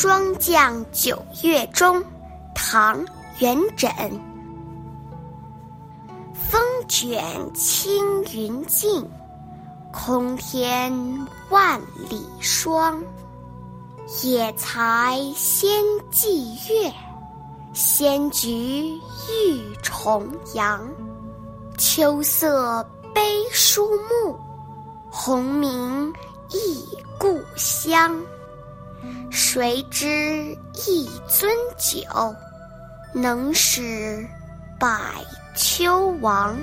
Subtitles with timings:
[0.00, 2.00] 霜降九月中，
[2.54, 3.04] 唐·
[3.40, 4.08] 元稹。
[6.32, 7.20] 风卷
[7.52, 9.04] 青云尽，
[9.92, 10.92] 空天
[11.50, 13.02] 万里霜。
[14.22, 15.68] 野采先
[16.12, 16.94] 祭月，
[17.72, 18.92] 仙菊
[19.28, 20.80] 欲重阳。
[21.76, 23.20] 秋色悲
[23.50, 24.38] 书目，
[25.10, 26.14] 鸿鸣
[26.52, 26.86] 忆
[27.18, 28.16] 故乡。
[29.30, 32.34] 谁知一樽酒，
[33.12, 34.26] 能使
[34.78, 34.98] 百
[35.56, 36.56] 秋亡。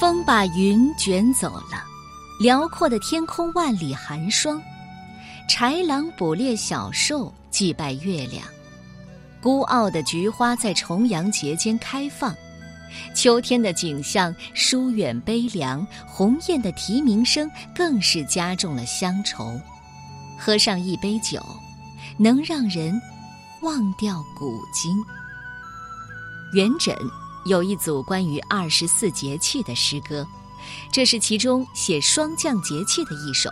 [0.00, 1.84] 风把云卷走了，
[2.40, 4.60] 辽阔的天空万里寒霜。
[5.48, 8.42] 豺狼捕猎小兽，祭拜月亮。
[9.40, 12.34] 孤傲的菊花在重阳节间开放。
[13.14, 19.58] 秋天的景象疏远悲凉，鸿雁的啼鸣声更是加重了乡愁。
[20.38, 21.44] 喝上一杯酒，
[22.18, 23.00] 能让人
[23.62, 24.96] 忘掉古今。
[26.54, 26.94] 元稹
[27.46, 30.26] 有一组关于二十四节气的诗歌，
[30.92, 33.50] 这是其中写霜降节气的一首。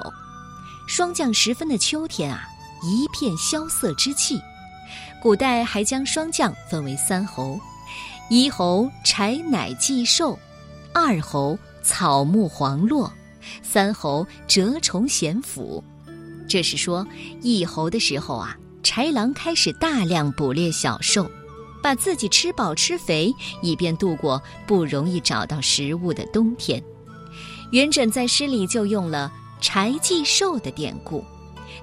[0.91, 2.49] 霜降时分的秋天啊，
[2.83, 4.43] 一片萧瑟之气。
[5.23, 7.61] 古代还将霜降分为三候：
[8.29, 10.37] 一候柴乃祭寿，
[10.93, 13.09] 二候草木黄落，
[13.63, 15.83] 三候蛰虫咸腐。
[16.49, 17.07] 这是说
[17.41, 21.31] 一候的时候啊，豺狼开始大量捕猎小兽，
[21.81, 26.83] 把自己吃饱吃肥，以便度过不容易找到食物的冬天。
[27.71, 29.33] 元稹在诗里就用了。
[29.61, 31.25] 柴继寿的典故，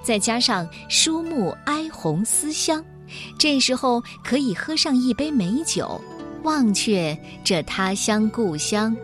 [0.01, 2.83] 再加上书目哀鸿思乡，
[3.37, 5.99] 这时候可以喝上一杯美酒，
[6.43, 8.95] 忘却这他乡故乡，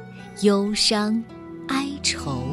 [0.42, 1.24] 忧伤
[1.68, 2.53] 哀愁。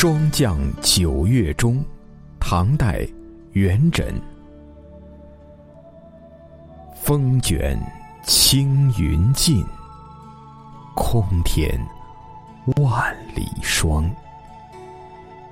[0.00, 1.84] 霜降九月中，
[2.38, 3.04] 唐代，
[3.50, 4.14] 元稹。
[6.94, 7.76] 风卷
[8.22, 9.66] 青云尽，
[10.94, 11.68] 空天
[12.76, 14.08] 万里霜。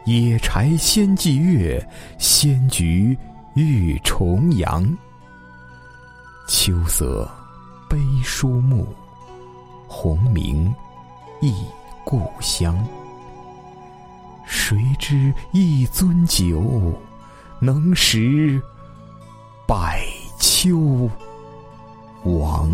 [0.04, 1.84] 野柴先祭月，
[2.16, 3.18] 仙菊
[3.54, 4.96] 欲重阳。
[6.46, 7.28] 秋色
[7.90, 8.86] 悲书目，
[9.88, 10.72] 鸿鸣
[11.40, 11.52] 忆
[12.04, 12.78] 故乡。
[14.46, 16.94] 谁知一樽酒，
[17.60, 18.62] 能使
[19.66, 20.00] 百
[20.38, 21.10] 秋
[22.24, 22.70] 亡。